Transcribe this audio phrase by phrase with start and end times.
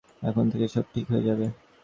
[0.21, 1.45] এখন থেকে সব ঠিক হয়ে যাবে।